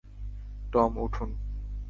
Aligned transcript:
Tom, 0.73 0.91
উঠুন! 0.97 1.29